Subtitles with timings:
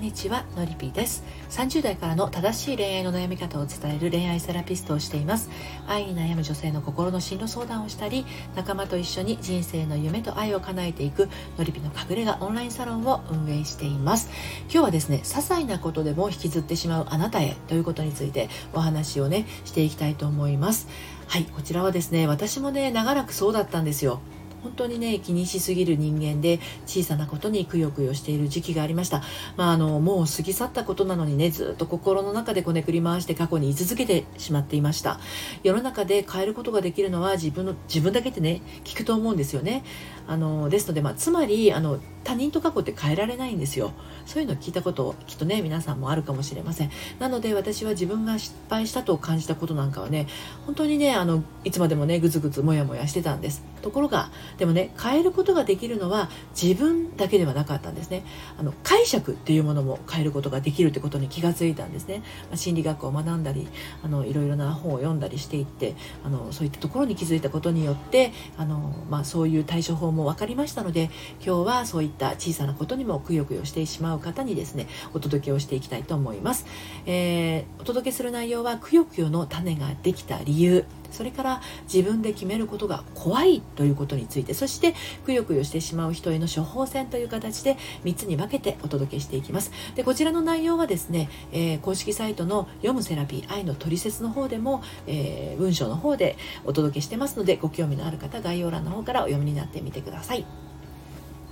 [0.00, 1.22] んにちはのりぴーです。
[1.50, 5.50] 30代からの正しい恋愛の悩み方を伝える恋愛セラピストをしています。
[5.86, 8.24] 愛に悩む女性の心の進路相談をしたり
[8.56, 11.28] 仲間と一緒に人生の夢と愛を叶えていく
[11.58, 14.30] のりぴの隠れ家オンラインサロンを運営しています。
[14.62, 20.88] 今日はですね些細なことでも引きずってしまうあなたへということについてお話をねしていきたいと思います。
[21.26, 24.22] はいこちらはですね私もね長らくそうだったんですよ。
[24.62, 29.22] 本当にね気にしすぎる人間で小さなことにくよくよしている時期がありました、
[29.56, 35.20] まあ、あのもう過ぎ去ったことなのにねずっと心の中でこねくり回して過去に居続けてしまっていました。
[35.62, 39.84] 世の中で変えることができるのは自分の自分だけってね聞くと思うんですよね。
[40.26, 43.92] あのですので、まあ、つまりあの他人と過去って変えられないんですよ。
[44.26, 46.90] そういうのを聞いたこときっとね皆さんもあるかもしれません。
[47.18, 50.26] なので私は自分が失敗したと感じたことなんかはね
[50.66, 53.62] 本当にねあのいつまでもねぐずぐずもやもやしてたんです。
[53.82, 56.28] ところがでもね変えることができるのは
[56.60, 58.24] 自分だけではなかったんですね。
[58.58, 63.68] あの解釈っていうものも変えることができるってことに気がついたんですね、まあ、心理学を学んだり
[64.02, 71.10] あのいろいろな本を読んだりしていってあのそういったところに気づいたことによってあの、まあ、そういう対処法も分かりましたので
[71.44, 76.66] 今日はそういった小さなことにもくよくよしてしまう方にですねお届けをしていきたいと思います、
[77.06, 80.84] えー、お届けする内容はくよくよの種ができた理由。
[81.10, 81.60] それから
[81.92, 84.94] 自分で決めることが怖いということについてそして
[85.24, 89.72] くよくよしてしまう人への処方箋という形で3つに分けてお届けしていきます。
[89.94, 100.69] でこちらの内容はですね、えー、公式サイトの読むセラピー愛のトリセツの方でも、えー、文章の方でお届けしてますのでご興味のある方概要欄の方からお読みになってみてください。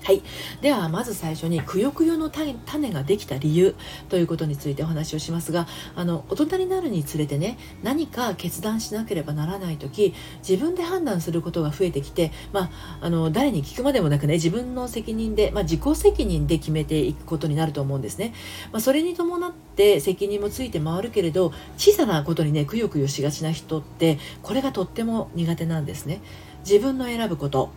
[0.02, 0.22] はい、
[0.62, 2.56] ではまず最初にくよくよの種
[2.92, 3.74] ができた理由
[4.08, 10.14] ということについてお話をしますがあの大人になるにつれてね何か決断しなければならない時
[10.48, 12.70] 自分で判断することが増えてきて、まあ、
[13.02, 18.32] あの誰に聞くまでもなくね自分の責任で、まあ、自己責任で決めていくことになると思うんですね、
[18.72, 26.20] まあ、それに伴って責任もついて回るけれど小さなことにねくよくよしがちな人ってこれがとっても苦手なんですね。
[26.64, 27.70] 自分の選ぶこと。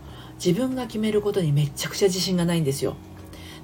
[0.43, 2.95] 自分が決めることにめちゃくちゃ自信がないんですよ。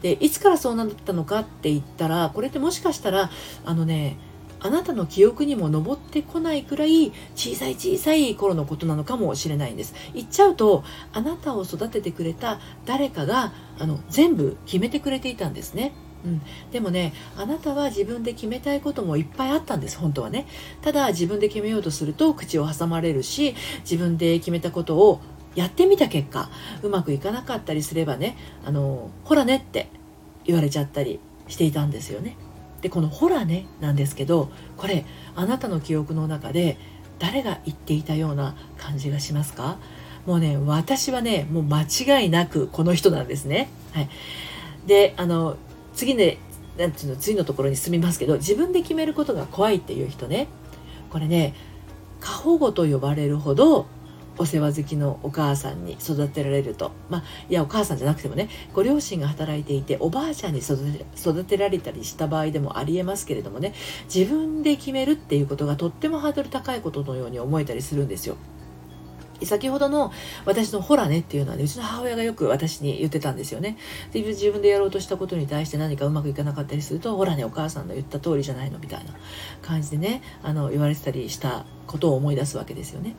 [0.01, 3.31] でいつからそうなったのかって言ったらこれってもしかしたら
[3.65, 4.17] あのね
[4.59, 9.93] あなたの記憶にも上ってこないくらい小さい小さい頃のことなのかもしれないんです。
[10.13, 10.83] 言っちゃうと
[11.13, 15.93] あなたを育ててくれた誰かがあの全部決めてくれていたんですね。
[16.25, 20.47] うん、でもねあなたは自分で決めたいこともいっぱいあったんです本当はね。
[20.81, 25.21] ただ自分で決めようとすると口を挟まれるし自分で決めたことを
[25.57, 26.49] やってみた結果
[26.83, 29.89] うまくいかなかったりすればねあのほらねって
[30.45, 32.37] 言われちゃったりしていたんですよね。
[32.81, 35.03] でこの「ほらね」なんですけどこれ
[35.35, 36.77] あなたの記憶の中で
[37.17, 39.77] 誰が言っていたような感じがしますか？
[40.27, 43.67] もうね私はねもう間違いなくこの人なんですね。
[43.93, 44.09] はい、
[44.85, 45.57] であの
[45.95, 46.37] 次ね
[46.77, 50.47] なんていうの次のところに進みますけど自分で決めることが怖いっていう人ね
[51.09, 51.55] これね
[52.19, 53.87] 過保護と呼ばれるほど
[54.37, 63.73] お世話好きのお母さんに育てられるとまあいやお母さんじゃなくてもねご両親が働いていておばあちゃんに育てられたりした場合でもありえますけれどもね
[64.13, 68.37] 自分で決めるっていうことがとってもハードル高いことのように思えたりするんですよ。
[69.45, 70.11] 先ほどの
[70.45, 73.77] 私のほらねっていうのはね、うちの母親がよく私に言ってたんですよね。
[74.11, 79.11] で自分でやろうとしたことに対して何かうまくいかなかったりすると、ほらね、お母さんの言った通りじゃないのみたいな
[79.61, 83.15] 感じでね、あの、言われてたりしたことを思い出すわけですよね。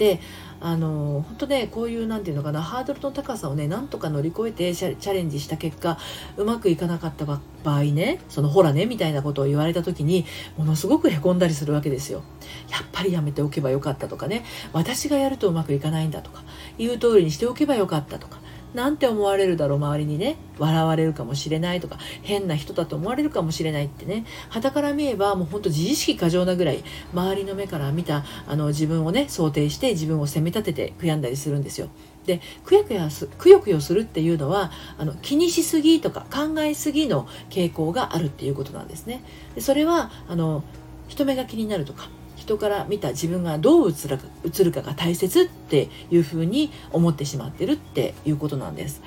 [0.00, 0.18] で
[0.62, 5.98] あの本当ねこういう何て言うのかなハードルの高さをねなんとか乗り越えてチャレンジした結果
[6.38, 10.24] うまくいかなかった場合ねそのほらねみたいなことを言われた時に
[10.56, 12.22] ものすごくへこんだりするわけですよ。
[12.70, 16.42] やっぱりやめておけばよかったとかね私がやるとうまくいかないんだとか
[16.78, 18.40] 言う通りにしておけばよかったとか
[18.74, 31.88] なんて思われるだろう周りにね笑われるかもしれないとか変な人だと思われるかもしれないってね傍から見えばもうほんと自意識過剰なぐらい周りの目から見たあの自分をね想定して自分を責め立てて悔やんだりするんですよ。
[32.26, 39.24] でくやくやすくよくよするっていうのはあの気にしすぎとか考えすぎの傾向があるっていうことなんですね。
[39.54, 40.62] でそれはあの
[41.08, 42.08] 人目が気になるとか
[42.40, 49.02] 人から見た自分がどう映るか映るかが大切っていうふうに思ってしまってるっていうことなんです。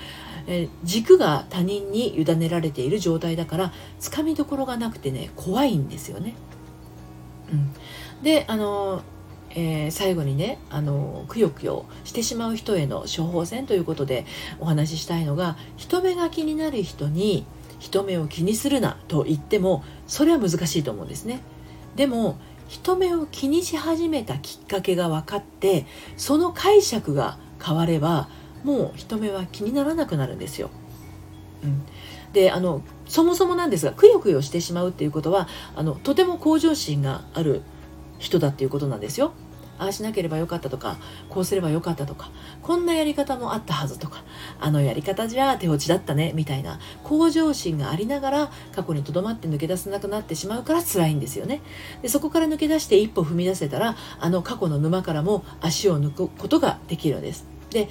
[0.45, 6.35] え、軸が他人に委ねられている状態だからつかみどころがなくてね怖いんですよね。
[7.51, 7.73] うん、
[8.23, 9.01] であの
[9.55, 14.25] えー、最後にねあのくよくよしてしまう人への処方箋ということで
[14.59, 17.45] お話ししたいのが人目が気になる人に
[17.77, 21.41] 人目を気にするなと言ってもそれは難しいと思うんですね。
[21.95, 22.39] でも
[22.73, 25.85] 人目を気にし始めたきっかけが分かって
[26.17, 28.29] その解釈が変われば
[28.63, 30.71] もう人目は気にならなくなるんですよ。
[31.63, 31.83] うん、
[32.33, 37.61] であのそもそもなんですがくよくよしてしまうっていうことはあのとても向上心がある
[38.17, 39.33] 人だっていうことなんですよ。
[39.79, 40.97] ああしなければよかったとか
[41.29, 42.29] こうすればよかったとか
[42.61, 44.23] こんなやり方もあったはずとか
[44.59, 51.61] あのやり方じゃ手落ちだったねみたいな向上心がありながら過去にとどまって抜け出せなくなってしまうから辛いんですよね。
[52.01, 57.45] でそこから抜け出して一歩踏み出せたらあの過去の沼からも足を抜くことができるんです。
[57.69, 57.89] で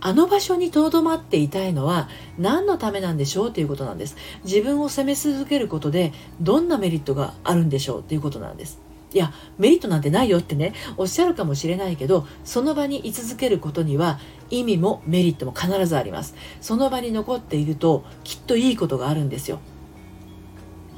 [0.00, 2.08] あの場所にとどまっていたいのは
[2.38, 4.16] 何のためなんでしょうということなんです。
[4.44, 8.87] 自分を責め続けることでどんなメリットがあるんでしょうということなんです。
[9.12, 14.18] いやメリットなんてないよってねおっしゃるかもしれないけどその場に居続けることには
[14.50, 16.34] 意味もメリットも必ずあります。
[16.60, 19.60] その場に残っているときっといいことがあるんですよ。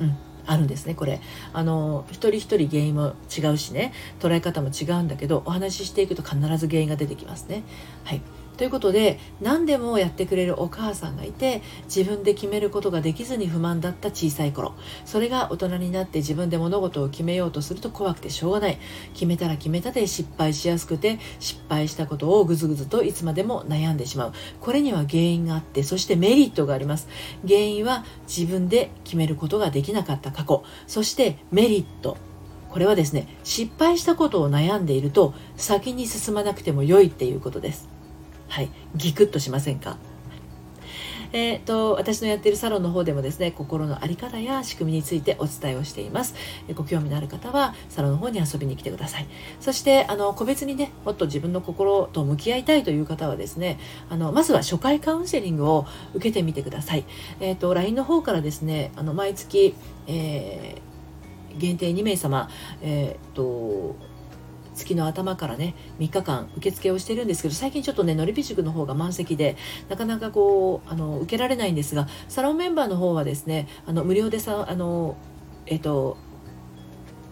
[0.01, 0.17] うん
[0.47, 1.21] あるんですねこれ。
[1.53, 7.63] あの一人一人原因も違うしね捉え方も違うんだけどお話ししていくと必ず原因が出てきますね。
[8.05, 8.23] はい。
[8.61, 14.75] ということで何でもやってくれるお母さんがいて自分で決めることができずに不満だった小さい頃。
[15.07, 18.79] それが大人になって自分で物事を決めようとすると怖くてしょうがない。
[19.15, 24.33] 決めたら決めたで失敗しやすくて失敗したことをぐずぐずといつまでも悩んでしまう。
[24.61, 27.09] これには原因があってそしてメリットがあります。
[27.49, 30.65] 原因は自分で決めることができなかった過去。
[30.87, 32.19] そしてメリット。
[32.69, 38.00] これはですね失敗したことを悩んでいると先に進まなくても良いっていうことです。
[38.51, 39.97] はい、ギクッとしませんか？
[41.33, 46.35] えーと、私のやっているサロンの方でもですね心の在り方や仕組みについてお伝えをしています。
[46.75, 49.27] ご興味のある方はサロンの方に遊びに来てください。
[49.61, 57.05] そしてあの個別にねもっと自分の心と向き合いたいという方はですねあのまずは初回カウンセリングを受けてみてください、
[57.39, 59.77] えーと、LINE の方からですねあの毎月、
[60.09, 62.51] えー、限定2名様、
[62.83, 63.95] えーと
[64.81, 69.57] 月の頭からね3日間受付をしてるんですけど最近ちょっとねのりぴ塾の方が満席で
[69.89, 75.17] なかなかこうあの受けられないんですがサロンメンバーの方はですねあの無料でさあの
[75.67, 76.17] えっ、と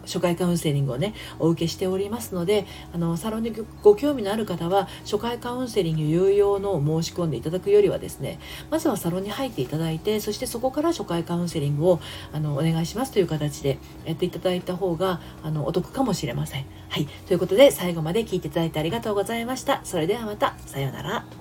[0.08, 3.52] 初回カウンセリングをねお受けしておりますのであのサロンに
[3.82, 8.38] ご興味のある方は初回カウンセリング有用のを申し込んでいただくよりはですね
[8.70, 12.00] まずはサロンに入っていただいてそしてそこから初回カウンセリングを
[12.32, 16.66] あのお願いしますという形でやっていただいた方があのお得かもしれません。
[16.88, 19.80] はいということで最後まで聞いていただいてありがとうございました。
[19.84, 21.37] それではまたさようなら。